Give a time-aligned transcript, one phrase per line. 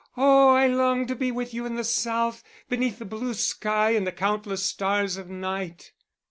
[0.17, 4.07] Oh, I long to be with you in the South, beneath the blue sky and
[4.07, 5.91] the countless stars of night."